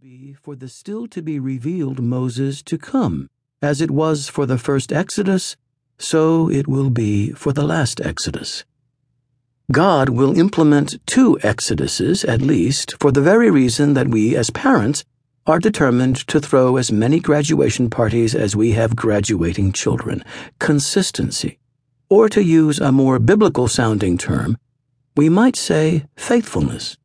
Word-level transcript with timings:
be 0.00 0.32
for 0.32 0.54
the 0.54 0.68
still 0.68 1.08
to 1.08 1.20
be 1.20 1.40
revealed 1.40 2.00
Moses 2.00 2.62
to 2.62 2.78
come. 2.78 3.28
As 3.60 3.80
it 3.80 3.90
was 3.90 4.28
for 4.28 4.46
the 4.46 4.56
first 4.56 4.92
Exodus, 4.92 5.56
so 5.98 6.48
it 6.48 6.68
will 6.68 6.88
be 6.88 7.32
for 7.32 7.52
the 7.52 7.64
last 7.64 8.00
Exodus. 8.02 8.64
God 9.72 10.10
will 10.10 10.38
implement 10.38 11.04
two 11.06 11.36
Exoduses, 11.42 12.24
at 12.28 12.40
least, 12.40 12.94
for 13.00 13.10
the 13.10 13.20
very 13.20 13.50
reason 13.50 13.94
that 13.94 14.06
we, 14.06 14.36
as 14.36 14.50
parents, 14.50 15.04
are 15.48 15.58
determined 15.58 16.16
to 16.28 16.38
throw 16.38 16.76
as 16.76 16.92
many 16.92 17.18
graduation 17.18 17.90
parties 17.90 18.36
as 18.36 18.54
we 18.54 18.72
have 18.72 18.94
graduating 18.94 19.72
children. 19.72 20.24
Consistency. 20.60 21.58
Or 22.08 22.28
to 22.28 22.44
use 22.44 22.78
a 22.78 22.92
more 22.92 23.18
biblical 23.18 23.66
sounding 23.66 24.16
term, 24.16 24.58
we 25.16 25.28
might 25.28 25.56
say 25.56 26.04
faithfulness. 26.14 26.96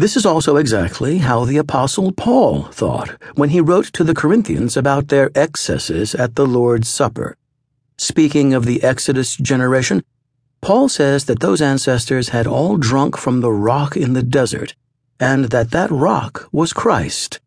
This 0.00 0.16
is 0.16 0.24
also 0.24 0.56
exactly 0.56 1.18
how 1.18 1.44
the 1.44 1.58
Apostle 1.58 2.10
Paul 2.12 2.62
thought 2.72 3.10
when 3.34 3.50
he 3.50 3.60
wrote 3.60 3.92
to 3.92 4.02
the 4.02 4.14
Corinthians 4.14 4.74
about 4.74 5.08
their 5.08 5.30
excesses 5.34 6.14
at 6.14 6.36
the 6.36 6.46
Lord's 6.46 6.88
Supper. 6.88 7.36
Speaking 7.98 8.54
of 8.54 8.64
the 8.64 8.82
Exodus 8.82 9.36
generation, 9.36 10.02
Paul 10.62 10.88
says 10.88 11.26
that 11.26 11.40
those 11.40 11.60
ancestors 11.60 12.30
had 12.30 12.46
all 12.46 12.78
drunk 12.78 13.18
from 13.18 13.42
the 13.42 13.52
rock 13.52 13.94
in 13.94 14.14
the 14.14 14.22
desert, 14.22 14.74
and 15.20 15.50
that 15.50 15.70
that 15.72 15.90
rock 15.90 16.48
was 16.50 16.72
Christ. 16.72 17.38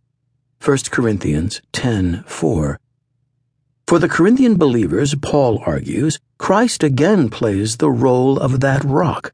1 0.63 0.91
Corinthians 0.91 1.59
10:4. 1.71 2.77
For 3.87 3.97
the 3.97 4.13
Corinthian 4.17 4.57
believers, 4.57 5.15
Paul 5.15 5.59
argues, 5.65 6.19
Christ 6.37 6.83
again 6.83 7.29
plays 7.29 7.77
the 7.77 7.89
role 7.89 8.37
of 8.37 8.59
that 8.59 8.83
rock 8.83 9.33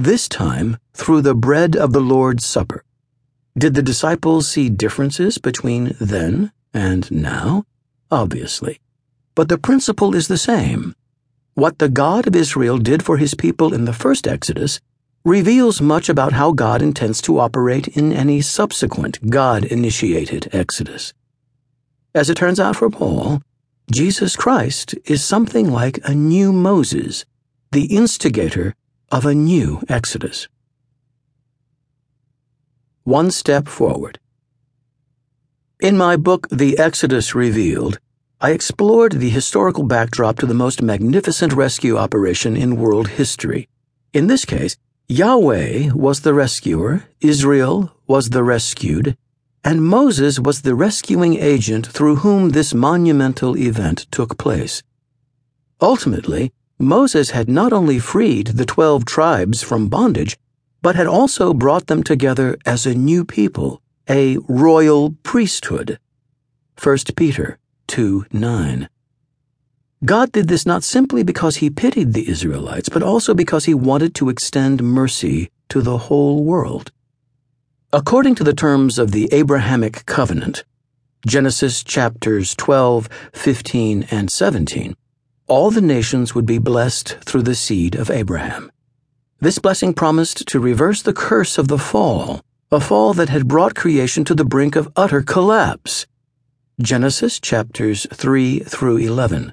this 0.00 0.28
time 0.28 0.78
through 0.94 1.20
the 1.22 1.34
bread 1.34 1.76
of 1.76 1.92
the 1.92 2.00
Lord's 2.00 2.44
Supper. 2.44 2.82
Did 3.56 3.74
the 3.74 3.82
disciples 3.82 4.48
see 4.48 4.70
differences 4.70 5.38
between 5.38 5.94
then 6.00 6.52
and 6.72 7.10
now? 7.10 7.64
Obviously. 8.10 8.80
But 9.34 9.48
the 9.48 9.58
principle 9.58 10.14
is 10.14 10.28
the 10.28 10.38
same. 10.38 10.94
What 11.54 11.78
the 11.78 11.88
God 11.88 12.26
of 12.26 12.34
Israel 12.34 12.78
did 12.78 13.02
for 13.02 13.18
his 13.18 13.34
people 13.34 13.74
in 13.74 13.84
the 13.84 13.92
first 13.92 14.26
Exodus 14.26 14.80
reveals 15.24 15.82
much 15.82 16.08
about 16.08 16.32
how 16.32 16.52
God 16.52 16.80
intends 16.80 17.20
to 17.22 17.38
operate 17.38 17.88
in 17.88 18.12
any 18.12 18.40
subsequent 18.40 19.28
God 19.28 19.64
initiated 19.64 20.48
Exodus. 20.52 21.12
As 22.14 22.30
it 22.30 22.36
turns 22.36 22.58
out 22.58 22.76
for 22.76 22.88
Paul, 22.88 23.42
Jesus 23.92 24.34
Christ 24.36 24.94
is 25.04 25.22
something 25.22 25.70
like 25.70 26.00
a 26.04 26.14
new 26.14 26.52
Moses, 26.52 27.26
the 27.72 27.84
instigator 27.86 28.74
of 29.10 29.26
a 29.26 29.34
new 29.34 29.82
Exodus. 29.88 30.46
One 33.02 33.32
step 33.32 33.66
forward. 33.66 34.20
In 35.80 35.96
my 35.96 36.16
book, 36.16 36.46
The 36.50 36.78
Exodus 36.78 37.34
Revealed, 37.34 37.98
I 38.40 38.52
explored 38.52 39.12
the 39.12 39.28
historical 39.28 39.82
backdrop 39.82 40.38
to 40.38 40.46
the 40.46 40.54
most 40.54 40.80
magnificent 40.80 41.52
rescue 41.52 41.96
operation 41.96 42.56
in 42.56 42.76
world 42.76 43.08
history. 43.08 43.68
In 44.12 44.28
this 44.28 44.44
case, 44.44 44.76
Yahweh 45.08 45.90
was 45.92 46.20
the 46.20 46.32
rescuer, 46.32 47.04
Israel 47.20 47.92
was 48.06 48.30
the 48.30 48.44
rescued, 48.44 49.16
and 49.64 49.84
Moses 49.84 50.38
was 50.38 50.62
the 50.62 50.76
rescuing 50.76 51.36
agent 51.36 51.84
through 51.84 52.16
whom 52.16 52.50
this 52.50 52.72
monumental 52.72 53.56
event 53.56 54.06
took 54.12 54.38
place. 54.38 54.84
Ultimately, 55.80 56.52
Moses 56.80 57.32
had 57.32 57.46
not 57.46 57.74
only 57.74 57.98
freed 57.98 58.46
the 58.46 58.64
twelve 58.64 59.04
tribes 59.04 59.62
from 59.62 59.90
bondage, 59.90 60.38
but 60.80 60.96
had 60.96 61.06
also 61.06 61.52
brought 61.52 61.88
them 61.88 62.02
together 62.02 62.56
as 62.64 62.86
a 62.86 62.94
new 62.94 63.22
people, 63.22 63.82
a 64.08 64.38
royal 64.48 65.14
priesthood. 65.22 65.98
1 66.82 66.96
Peter 67.16 67.58
2 67.88 68.24
9. 68.32 68.88
God 70.06 70.32
did 70.32 70.48
this 70.48 70.64
not 70.64 70.82
simply 70.82 71.22
because 71.22 71.56
he 71.56 71.68
pitied 71.68 72.14
the 72.14 72.26
Israelites, 72.26 72.88
but 72.88 73.02
also 73.02 73.34
because 73.34 73.66
he 73.66 73.74
wanted 73.74 74.14
to 74.14 74.30
extend 74.30 74.82
mercy 74.82 75.50
to 75.68 75.82
the 75.82 75.98
whole 76.08 76.42
world. 76.42 76.92
According 77.92 78.36
to 78.36 78.44
the 78.44 78.54
terms 78.54 78.98
of 78.98 79.12
the 79.12 79.28
Abrahamic 79.32 80.06
covenant, 80.06 80.64
Genesis 81.26 81.84
chapters 81.84 82.54
12, 82.54 83.10
15, 83.34 84.06
and 84.10 84.30
17, 84.30 84.96
all 85.50 85.72
the 85.72 85.80
nations 85.80 86.32
would 86.32 86.46
be 86.46 86.58
blessed 86.58 87.18
through 87.24 87.42
the 87.42 87.56
seed 87.56 87.96
of 87.96 88.08
Abraham. 88.08 88.70
This 89.40 89.58
blessing 89.58 89.94
promised 89.94 90.46
to 90.46 90.60
reverse 90.60 91.02
the 91.02 91.12
curse 91.12 91.58
of 91.58 91.66
the 91.66 91.76
fall, 91.76 92.40
a 92.70 92.78
fall 92.78 93.14
that 93.14 93.30
had 93.30 93.48
brought 93.48 93.74
creation 93.74 94.24
to 94.26 94.34
the 94.36 94.44
brink 94.44 94.76
of 94.76 94.92
utter 94.94 95.22
collapse. 95.22 96.06
Genesis 96.80 97.40
chapters 97.40 98.06
3 98.14 98.60
through 98.60 98.98
11. 98.98 99.52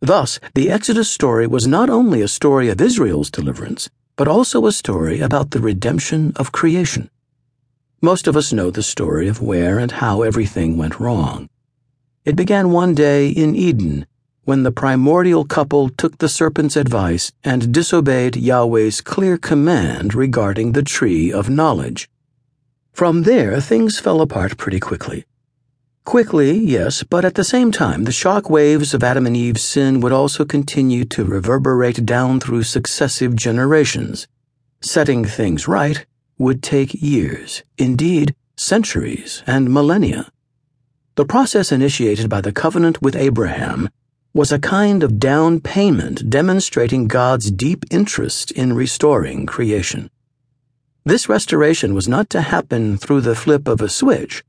Thus, 0.00 0.40
the 0.54 0.70
Exodus 0.70 1.10
story 1.10 1.46
was 1.46 1.66
not 1.66 1.90
only 1.90 2.22
a 2.22 2.28
story 2.28 2.70
of 2.70 2.80
Israel's 2.80 3.30
deliverance, 3.30 3.90
but 4.16 4.28
also 4.28 4.64
a 4.64 4.72
story 4.72 5.20
about 5.20 5.50
the 5.50 5.60
redemption 5.60 6.32
of 6.36 6.52
creation. 6.52 7.10
Most 8.00 8.26
of 8.26 8.34
us 8.34 8.50
know 8.50 8.70
the 8.70 8.82
story 8.82 9.28
of 9.28 9.42
where 9.42 9.78
and 9.78 9.92
how 9.92 10.22
everything 10.22 10.78
went 10.78 10.98
wrong. 10.98 11.50
It 12.24 12.34
began 12.34 12.70
one 12.70 12.94
day 12.94 13.28
in 13.28 13.54
Eden 13.54 14.06
when 14.46 14.62
the 14.62 14.70
primordial 14.70 15.44
couple 15.44 15.88
took 15.88 16.18
the 16.18 16.28
serpent's 16.28 16.76
advice 16.76 17.32
and 17.42 17.72
disobeyed 17.72 18.36
Yahweh's 18.36 19.00
clear 19.00 19.36
command 19.36 20.14
regarding 20.14 20.70
the 20.70 20.84
tree 20.84 21.32
of 21.32 21.50
knowledge. 21.50 22.08
From 22.92 23.24
there, 23.24 23.60
things 23.60 23.98
fell 23.98 24.20
apart 24.20 24.56
pretty 24.56 24.78
quickly. 24.78 25.24
Quickly, 26.04 26.56
yes, 26.56 27.02
but 27.02 27.24
at 27.24 27.34
the 27.34 27.42
same 27.42 27.72
time, 27.72 28.04
the 28.04 28.12
shock 28.12 28.48
waves 28.48 28.94
of 28.94 29.02
Adam 29.02 29.26
and 29.26 29.36
Eve's 29.36 29.64
sin 29.64 30.00
would 30.00 30.12
also 30.12 30.44
continue 30.44 31.04
to 31.06 31.24
reverberate 31.24 32.06
down 32.06 32.38
through 32.38 32.62
successive 32.62 33.34
generations. 33.34 34.28
Setting 34.80 35.24
things 35.24 35.66
right 35.66 36.06
would 36.38 36.62
take 36.62 37.02
years, 37.02 37.64
indeed, 37.78 38.36
centuries 38.56 39.42
and 39.44 39.74
millennia. 39.74 40.30
The 41.16 41.24
process 41.24 41.72
initiated 41.72 42.28
by 42.28 42.40
the 42.40 42.52
covenant 42.52 43.02
with 43.02 43.16
Abraham 43.16 43.88
was 44.36 44.52
a 44.52 44.58
kind 44.58 45.02
of 45.02 45.18
down 45.18 45.58
payment 45.58 46.28
demonstrating 46.28 47.08
God's 47.08 47.50
deep 47.50 47.86
interest 47.90 48.50
in 48.50 48.74
restoring 48.74 49.46
creation. 49.46 50.10
This 51.06 51.26
restoration 51.26 51.94
was 51.94 52.06
not 52.06 52.28
to 52.30 52.42
happen 52.42 52.98
through 52.98 53.22
the 53.22 53.34
flip 53.34 53.66
of 53.66 53.80
a 53.80 53.88
switch. 53.88 54.44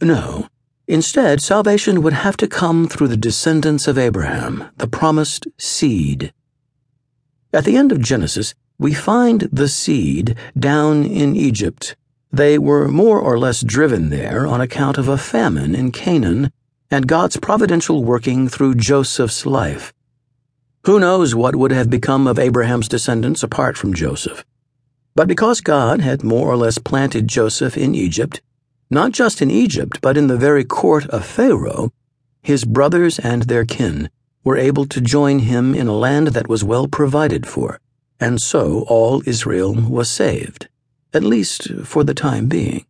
No. 0.00 0.48
Instead, 0.88 1.42
salvation 1.42 2.00
would 2.00 2.14
have 2.14 2.38
to 2.38 2.48
come 2.48 2.88
through 2.88 3.08
the 3.08 3.16
descendants 3.18 3.86
of 3.86 3.98
Abraham, 3.98 4.70
the 4.78 4.88
promised 4.88 5.46
seed. 5.58 6.32
At 7.52 7.66
the 7.66 7.76
end 7.76 7.92
of 7.92 8.00
Genesis, 8.00 8.54
we 8.78 8.94
find 8.94 9.50
the 9.52 9.68
seed 9.68 10.34
down 10.58 11.04
in 11.04 11.36
Egypt. 11.36 11.94
They 12.32 12.56
were 12.56 12.88
more 12.88 13.20
or 13.20 13.38
less 13.38 13.60
driven 13.60 14.08
there 14.08 14.46
on 14.46 14.62
account 14.62 14.96
of 14.96 15.08
a 15.08 15.18
famine 15.18 15.74
in 15.74 15.92
Canaan 15.92 16.52
and 16.90 17.08
God's 17.08 17.36
providential 17.36 18.04
working 18.04 18.48
through 18.48 18.74
Joseph's 18.76 19.44
life. 19.44 19.92
Who 20.84 21.00
knows 21.00 21.34
what 21.34 21.56
would 21.56 21.72
have 21.72 21.90
become 21.90 22.26
of 22.26 22.38
Abraham's 22.38 22.88
descendants 22.88 23.42
apart 23.42 23.76
from 23.76 23.94
Joseph? 23.94 24.44
But 25.16 25.28
because 25.28 25.60
God 25.60 26.00
had 26.00 26.22
more 26.22 26.48
or 26.48 26.56
less 26.56 26.78
planted 26.78 27.26
Joseph 27.26 27.76
in 27.76 27.94
Egypt, 27.94 28.40
not 28.90 29.12
just 29.12 29.42
in 29.42 29.50
Egypt, 29.50 29.98
but 30.00 30.16
in 30.16 30.28
the 30.28 30.36
very 30.36 30.62
court 30.62 31.06
of 31.06 31.26
Pharaoh, 31.26 31.90
his 32.42 32.64
brothers 32.64 33.18
and 33.18 33.42
their 33.42 33.64
kin 33.64 34.10
were 34.44 34.56
able 34.56 34.86
to 34.86 35.00
join 35.00 35.40
him 35.40 35.74
in 35.74 35.88
a 35.88 35.92
land 35.92 36.28
that 36.28 36.48
was 36.48 36.62
well 36.62 36.86
provided 36.86 37.48
for, 37.48 37.80
and 38.20 38.40
so 38.40 38.84
all 38.86 39.22
Israel 39.26 39.74
was 39.74 40.08
saved, 40.08 40.68
at 41.12 41.24
least 41.24 41.68
for 41.82 42.04
the 42.04 42.14
time 42.14 42.46
being. 42.46 42.86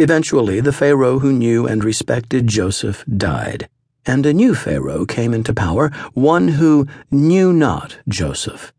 Eventually, 0.00 0.60
the 0.60 0.72
Pharaoh 0.72 1.18
who 1.18 1.30
knew 1.30 1.66
and 1.66 1.84
respected 1.84 2.46
Joseph 2.46 3.04
died, 3.04 3.68
and 4.06 4.24
a 4.24 4.32
new 4.32 4.54
Pharaoh 4.54 5.04
came 5.04 5.34
into 5.34 5.52
power, 5.52 5.90
one 6.14 6.48
who 6.48 6.86
knew 7.10 7.52
not 7.52 7.98
Joseph. 8.08 8.72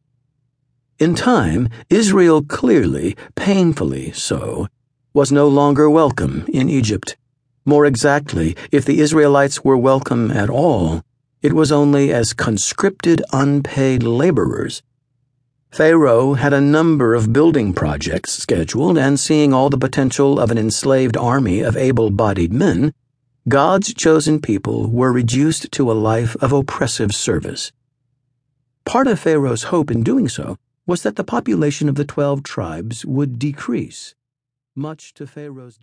In 0.97 1.13
time, 1.13 1.69
Israel 1.91 2.41
clearly, 2.41 3.15
painfully 3.35 4.11
so, 4.13 4.67
was 5.13 5.31
no 5.31 5.47
longer 5.47 5.87
welcome 5.87 6.43
in 6.51 6.67
Egypt. 6.69 7.15
More 7.65 7.85
exactly, 7.85 8.57
if 8.71 8.83
the 8.83 8.99
Israelites 8.99 9.63
were 9.63 9.77
welcome 9.77 10.31
at 10.31 10.49
all, 10.49 11.03
it 11.43 11.53
was 11.53 11.71
only 11.71 12.11
as 12.11 12.33
conscripted 12.33 13.21
unpaid 13.31 14.01
laborers 14.01 14.81
Pharaoh 15.71 16.33
had 16.33 16.51
a 16.51 16.59
number 16.59 17.15
of 17.15 17.31
building 17.31 17.73
projects 17.73 18.33
scheduled, 18.33 18.97
and 18.97 19.17
seeing 19.17 19.53
all 19.53 19.69
the 19.69 19.77
potential 19.77 20.37
of 20.37 20.51
an 20.51 20.57
enslaved 20.57 21.15
army 21.15 21.61
of 21.61 21.77
able 21.77 22.09
bodied 22.11 22.51
men, 22.51 22.93
God's 23.47 23.93
chosen 23.93 24.41
people 24.41 24.91
were 24.91 25.13
reduced 25.13 25.71
to 25.71 25.89
a 25.89 25.93
life 25.93 26.35
of 26.41 26.51
oppressive 26.51 27.15
service. 27.15 27.71
Part 28.83 29.07
of 29.07 29.17
Pharaoh's 29.17 29.63
hope 29.63 29.89
in 29.89 30.03
doing 30.03 30.27
so 30.27 30.57
was 30.85 31.03
that 31.03 31.15
the 31.15 31.23
population 31.23 31.87
of 31.87 31.95
the 31.95 32.03
twelve 32.03 32.43
tribes 32.43 33.05
would 33.05 33.39
decrease, 33.39 34.13
much 34.75 35.13
to 35.13 35.25
Pharaoh's 35.25 35.79